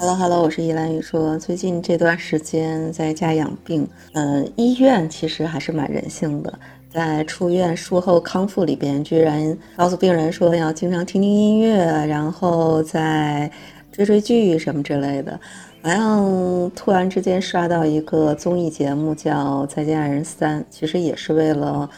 [0.00, 1.02] Hello Hello，我是依兰雨。
[1.02, 6.56] 说最近这段时间在家养病，嗯，医院其实还是蛮人性的。
[6.88, 13.50] 在出院术后康复里边，居然告诉病人说要经常听听音乐，然后再
[13.90, 15.38] 追追剧什么之类的。
[15.82, 21.90] 好像突然之间刷到一个综艺节目叫《再见爱人三》，其实也是为了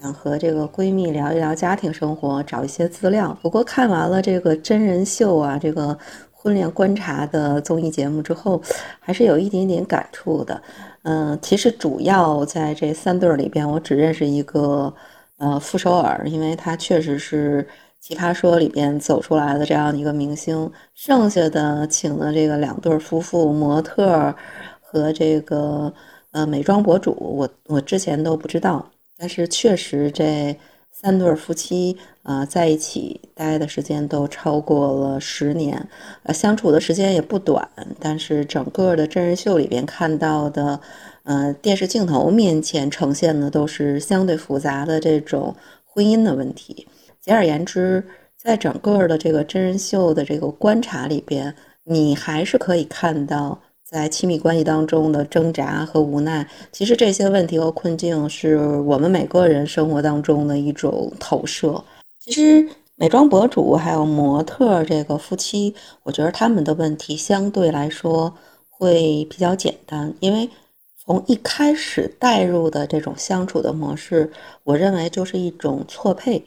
[0.00, 3.36] 想和这个闺蜜聊一聊家庭生活，找一些资料。
[3.42, 5.98] 不过看完了这个真人秀啊，这个。
[6.42, 8.62] 婚恋观察的综艺节目之后，
[8.98, 10.62] 还是有一点点感触的。
[11.02, 14.94] 嗯，其实主要在这三对儿里边，我只认识一个，
[15.36, 17.62] 呃，傅首尔，因为他确实是
[18.00, 20.72] 《奇葩说》里边走出来的这样一个明星。
[20.94, 24.34] 剩下的请的这个两对夫妇、模特
[24.80, 25.92] 和这个
[26.30, 30.56] 呃美妆博主，我我之前都不知道，但是确实这。
[30.92, 35.88] 三对夫妻啊，在一起待的时间都超过了十年，
[36.24, 37.68] 呃，相处的时间也不短。
[37.98, 40.78] 但是整个的真人秀里边看到的，
[41.22, 46.86] 呃，电视镜头面前呈现的都是相对复杂的这种婚姻的问题。
[47.20, 48.04] 简而言之，
[48.36, 53.62] 在整个的这个真人秀的这个观察里边，你还是可以看到。
[53.90, 61.82] 在亲密关系当中的挣扎和无奈，其实这些问题和困境是我们每个人生活当中的一种投射。
[62.20, 65.74] 其实美妆博主还有模特这个夫妻，
[66.04, 68.32] 我觉得他们的问题相对来说
[68.68, 70.48] 会比较简单，因为
[70.96, 74.30] 从一开始带入的这种相处的模式，
[74.62, 76.44] 我认为就是一种错配。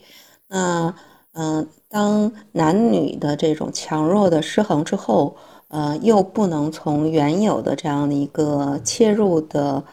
[0.47, 0.95] 那
[1.33, 5.35] 嗯，当男女的这种强弱的失衡之后。
[5.67, 9.83] 呃，又不能从原有的这样的一个切入的，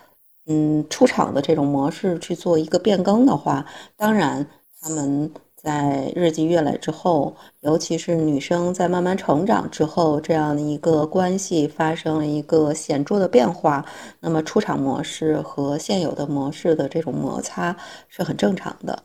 [0.47, 3.65] 嗯，出场的这种模式去做一个变更的话，
[3.97, 4.47] 当然
[4.81, 13.85] 他们在日积月累之后，尤其是女生在慢慢成长之后，这样的一个关系发生了一个显著的变化，
[14.21, 17.77] 那么出场模式和现有的模式的这种摩擦
[18.09, 19.03] 是很正常的。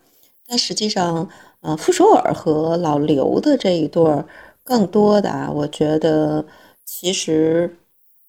[0.47, 1.27] 但实际上，
[1.61, 4.25] 呃，傅首尔和老刘的这一对儿，
[4.65, 6.43] 更多的啊，我觉得。
[6.87, 7.77] 其实，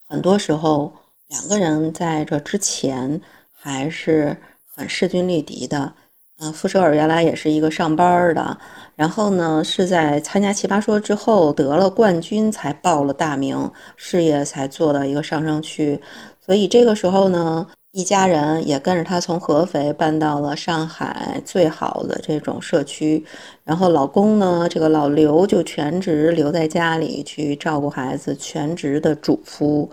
[0.09, 0.91] 很多时候
[1.29, 3.21] 两个人在这之前
[3.53, 4.35] 还是
[4.75, 5.93] 很势均力敌的。
[6.39, 8.57] 嗯，傅首尔原来也是一个上班的，
[8.95, 16.01] 然后呢是在参加《奇葩说》之后得了冠军才报了大名，事业才做到一个上升区。
[16.41, 17.67] 所以这个时候呢。
[17.97, 23.25] 一家人也跟着他从合肥搬到了上海最好的这种社区，
[23.65, 29.91] 然后老公呢，这个老刘就全职留在家里去照顾孩子，全职的主夫。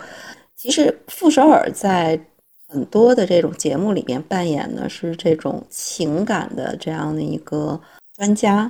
[0.58, 2.20] 其实傅首尔在
[2.68, 7.80] 很多的这种节目里面扮演的是这种情感的这样的一个
[8.18, 8.70] 专家，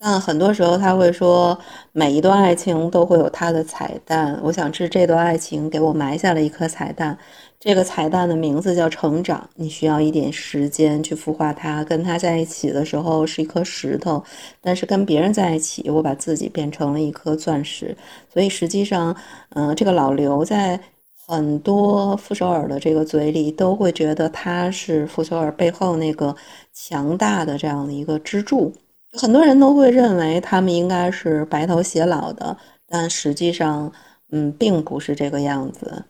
[0.00, 1.58] 像很多时候他会说，
[1.90, 4.38] 每一段爱情都会有他的彩蛋。
[4.44, 7.18] 我想是这段爱情给我埋下了一颗彩蛋。
[7.60, 11.82] 这个彩蛋的名字叫成长，你需要一点时间去孵化它。
[11.82, 14.22] 跟它在一起的时候是一颗石头，
[14.60, 17.96] 但是跟别人在一起，我把自己变成了一颗钻石。
[18.32, 19.16] 所以实际上，
[19.56, 20.78] 嗯，这个老刘在
[21.26, 26.34] 很多傅首尔的这个嘴里，都会觉得他是傅首尔背后那个
[26.72, 28.72] 强大的这样的一个支柱。
[29.14, 33.92] 很多人都会认为他们应该是白头偕老的，但实际上，
[34.30, 36.04] 嗯，并不是这个样子。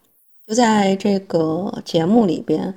[0.49, 2.75] 就在这个节目里边，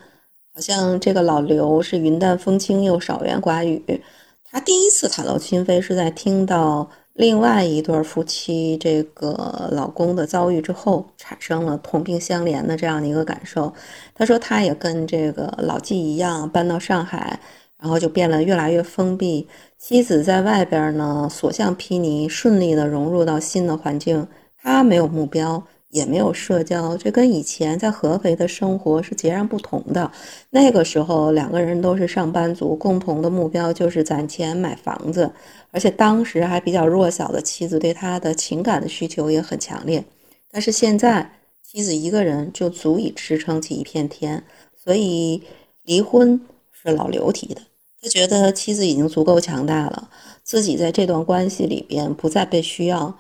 [0.54, 4.04] 好像这个老刘是云淡风轻又少言寡语。
[4.44, 13.74] 他第一次袒露心扉是在听到另外一对夫妻这个老公的遭遇之后，产生了同病相怜的这样的一个感受。
[14.14, 17.40] 他说他也跟这个老纪一样搬到上海，
[17.80, 19.48] 然后就变得越来越封闭。
[19.78, 24.28] 妻子在外边呢，所向披靡，顺利的融入到新的环境，
[24.62, 25.64] 他没有目标。
[25.92, 30.10] 也没有社交，这跟以前在合肥的生活是截然不同的。
[30.50, 35.30] 那个时候，两个人都是上班族，共同的目标就是攒钱买房子，
[35.70, 40.04] 而且当时还比较弱小的妻子对他的情感的需求也很强烈。
[40.50, 41.30] 但是现在，
[41.62, 44.44] 妻子一个人就足以支撑起一片天，
[44.82, 45.44] 所以
[45.84, 46.40] 离婚
[46.72, 47.62] 是老刘提的。
[48.02, 50.10] 他觉得妻子已经足够强大了，
[50.44, 53.14] 自己在这段关系里边不再被需要。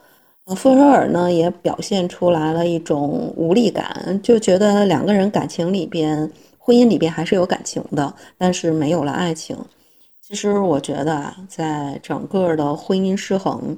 [0.48, 9.56] 傅首尔呢也表现出来了一种无力感，就觉得两个人感情里边、婚姻里边还是有感情的，但是没有了爱情。
[10.22, 13.78] 其实我觉得啊，在整个的婚姻失衡，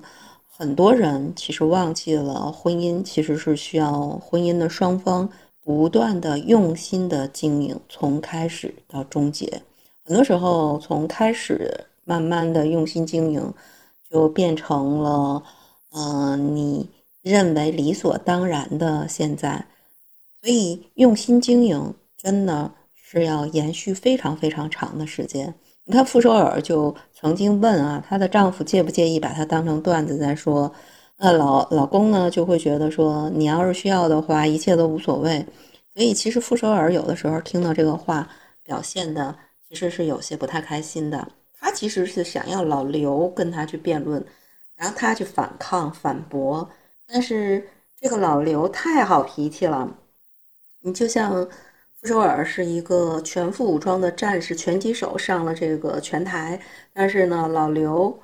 [0.49, 5.29] 很多人其实忘记了婚姻其实是需要婚姻的双方
[5.63, 9.61] 不断的用心的经营，从开始到终结。
[10.05, 11.71] 很多时候从开始
[12.03, 13.53] 慢慢的用心经营，
[14.09, 15.43] 就变成了。
[15.95, 16.89] 嗯，你
[17.21, 19.65] 认为理所当然的现在，
[20.41, 25.53] 所以用心经营真的是要延续非常非常长的时间。
[25.85, 30.71] 你看傅首尔就曾经问啊，她的丈夫介不介意把她当成段子在说？
[31.17, 35.45] 那老老公呢就会觉得说，你要是需要的话，一切都无所谓。
[35.93, 38.27] 所以其实傅首尔有的时候听到这个话，
[38.63, 39.35] 表现的
[39.69, 41.27] 其实是有些不太开心的。
[41.53, 44.25] 他其实是想要老刘跟他去辩论，
[44.83, 46.69] 然后他去反抗反驳，
[47.07, 47.65] 但是
[47.95, 49.97] 这个老刘太好脾气了。
[50.81, 51.49] 你就像
[51.93, 56.59] 傅首尔是一个全副武装的战士、拳击手上了这个拳台，
[56.91, 58.19] 但是呢，老刘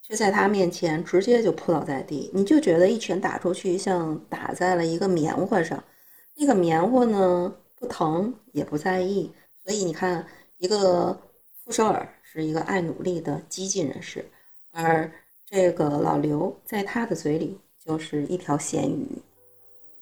[0.00, 5.82] 却在他面前直接就扑倒在地，你就觉得一拳打出去像打在了一个棉花上，
[6.36, 9.32] 那个棉花呢不疼也不在意，
[9.64, 10.24] 所以你看
[10.58, 11.20] 一个
[11.64, 12.08] 傅首尔。
[12.30, 14.22] 是一个爱努力的激进人士，
[14.70, 15.10] 而
[15.50, 19.06] 这个老刘在他的嘴里就是一条咸鱼。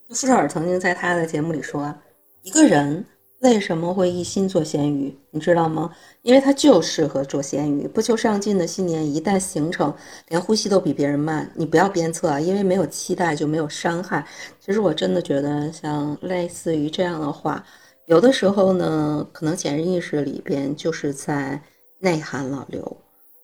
[0.09, 1.95] 傅首尔曾经在他的节目里说
[2.43, 3.05] ：“一个人
[3.41, 5.17] 为什么会一心做咸鱼？
[5.31, 5.95] 你知道吗？
[6.23, 7.87] 因为他就适合做咸鱼。
[7.87, 9.95] 不求上进的信念一旦形成，
[10.29, 11.51] 连呼吸都比别人慢。
[11.55, 14.27] 你不要鞭策啊，因为没有期待就没有伤害。
[14.61, 17.65] 其实我真的觉得，像类似于这样的话，
[18.07, 21.63] 有的时候呢，可能潜意识里边就是在。”
[21.99, 22.97] 内涵老刘，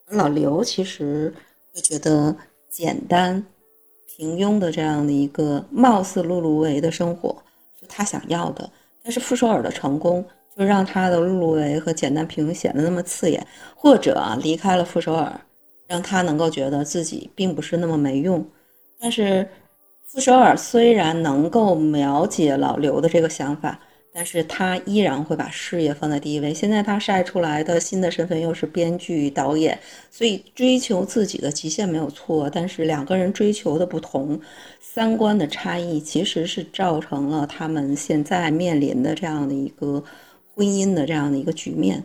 [0.09, 1.33] 老刘其实
[1.73, 2.35] 会觉得
[2.69, 3.43] 简单、
[4.15, 7.35] 平庸的这样的一个貌似碌碌无为的生活
[7.79, 8.69] 是他想要的，
[9.03, 10.23] 但是傅首尔的成功
[10.55, 15.41] 就让他的碌碌无为和简单平庸显得那么刺眼，或者啊离开了傅首尔，
[15.87, 18.45] 让他能够觉得自己并不是那么没用。
[18.99, 19.47] 但是
[20.03, 23.79] 傅首尔虽然能够了解老刘的这个想法。
[24.15, 26.53] 但是他依然会把事业放在第一位。
[26.53, 29.77] 现在他晒出来的新的身份又是编剧导演，
[30.11, 32.47] 所以追求自己的极限没有错。
[32.49, 34.39] 但是两个人追求的不同，
[34.79, 40.03] 三观的差异，其实是造成了他们现在面临的这样的一个
[40.53, 41.97] 婚姻的这样的一个局面。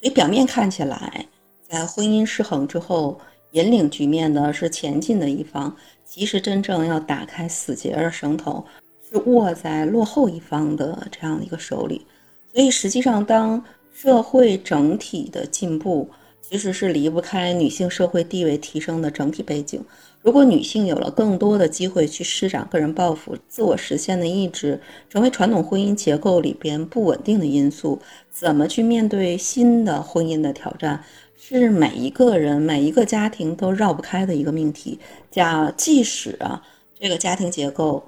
[0.00, 1.26] 所以表面看起来，
[1.68, 3.20] 在婚姻失衡之后，
[3.50, 8.64] 引领局面的是前进的一方，其实真正要打开死结的绳头。
[9.10, 12.06] 是握在落后一方的这样的一个手里，
[12.54, 13.62] 所以实际上，当
[13.92, 16.08] 社会整体的进步，
[16.40, 19.84] 其实是离不开女性社会地位提升的整体背景。
[20.22, 31.02] 如果女性有了更多的机会去施展个人抱负、自我实现的意志，成为传统婚姻结构里边不稳定的因素，怎么去面对新的婚姻的挑战，
[31.36, 34.98] 是每一个人、每一个家庭都绕不开的一个命题。
[35.30, 36.62] 假即使啊，
[36.98, 38.04] 这个家庭结构。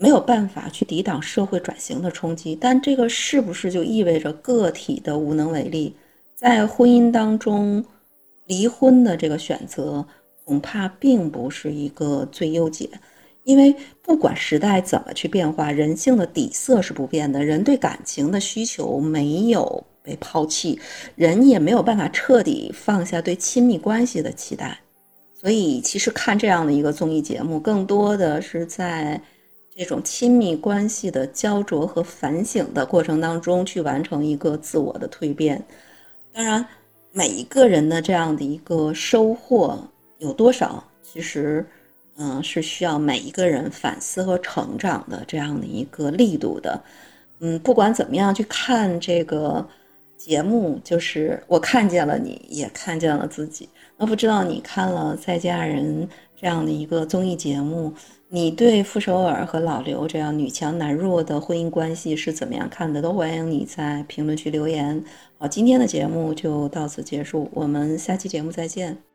[0.00, 5.92] 没有办法去抵挡社会转型的冲击，但这个是不是就意味着个体的无能为力？
[6.36, 7.84] 在婚姻当中，
[8.46, 10.06] 离婚的这个选择
[10.44, 12.88] 恐怕并不是一个最优解，
[13.42, 20.78] 因为不管时代怎么去变化，人性的底色是不变的，人对感情的需求没有被抛弃，
[21.16, 24.78] 人也没有办法彻底放下对亲密关系的期待，
[25.34, 29.20] 所以其实看这样的一个综艺节目，更多的是在。
[29.78, 35.64] 这种亲密关系的焦灼和反省的过程当中，去完成一个自我的蜕变。
[36.32, 36.66] 当然，
[37.12, 39.78] 每一个人的这样的一个收获
[40.18, 41.64] 有多少，其实，
[42.16, 46.82] 嗯，是需要每一个人反思和成长的这样的一个力度的。
[47.38, 49.64] 嗯，不管怎么样去看这个
[50.16, 53.68] 节目，就是我看见了你，也看见了自己。
[53.96, 56.04] 那不知道你看了《再嫁人》
[56.36, 57.94] 这样的一个综艺节目？
[58.30, 63.00] 你对傅首尔和老刘这样女强男弱的婚姻关系是怎么样看的？
[63.00, 65.02] 都欢迎你在评论区留言。
[65.38, 69.07] 好，今天的节目就到此结束，我们下期节目再见。